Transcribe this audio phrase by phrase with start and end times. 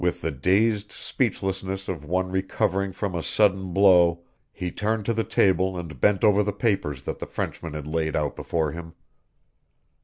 [0.03, 5.23] With the dazed speechlessness of one recovering from a sudden blow he turned to the
[5.23, 8.95] table and bent over the papers that the Frenchman had laid out before him.